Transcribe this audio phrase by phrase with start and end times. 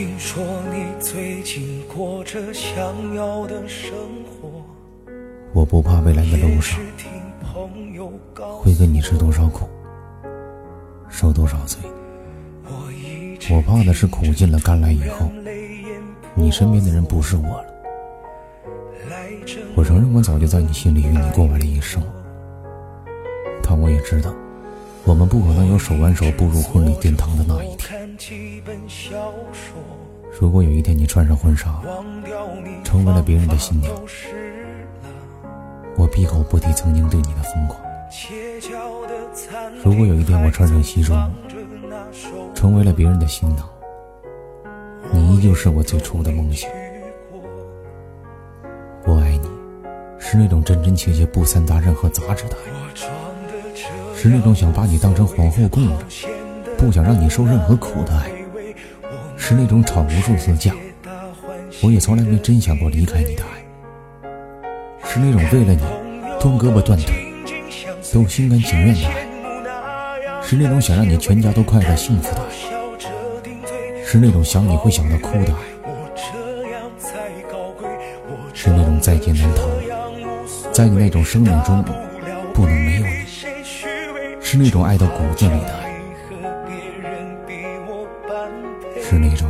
[0.00, 0.42] 听说
[0.72, 3.92] 你最近过着想要的生
[4.24, 4.48] 活。
[5.52, 6.80] 我不怕未来的路上
[8.62, 9.68] 会跟你吃多少苦，
[11.10, 11.78] 受多少罪。
[13.50, 15.30] 我怕的是苦尽了甘来以后，
[16.34, 17.66] 你身边的人不是我了。
[19.74, 22.02] 我承认我早就在你心里与你过完了一生，
[23.62, 24.34] 但我也知道，
[25.04, 28.08] 我们不可能有手挽手步入婚礼殿堂的那一天。
[30.38, 31.80] 如果有一天你穿上婚纱，
[32.84, 33.92] 成为了别人的新娘。
[35.96, 37.80] 我闭口不提曾经对你的疯狂。
[39.82, 41.30] 如果有一天我穿上西装，
[42.54, 43.68] 成为了别人的新郎，
[45.12, 46.70] 你依旧是我最初的梦想。
[50.30, 55.94] 是那种真真切切、不掺杂任何杂质的爱，是那种想把你当成皇后供着，
[56.78, 58.30] 不想让你受任何苦的爱，
[59.36, 60.72] 是那种吵无数次架，
[61.82, 63.48] 我也从来没真想过离开你的爱。
[65.04, 65.80] 是那种为了你
[66.38, 67.12] 断胳膊断腿
[68.12, 69.26] 都心甘情愿的爱，
[70.44, 72.46] 是那种想让你全家都快乐幸福的爱，
[74.06, 75.58] 是那种想你会想到哭的爱，
[78.54, 79.66] 是那种在劫难逃，
[80.72, 81.84] 在你那种生命中
[82.54, 83.26] 不能没有你，
[84.40, 85.92] 是那种爱到骨子里的爱，
[89.02, 89.48] 是那种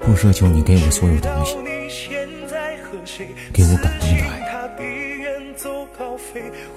[0.00, 1.56] 不奢求你给我所有东西，
[3.52, 4.44] 给我感动的爱。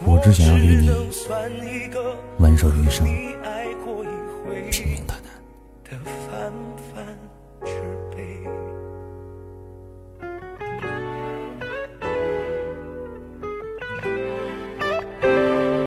[0.06, 0.90] 我只想要与你
[2.40, 3.06] 挽手余生，
[4.70, 6.00] 平平淡淡。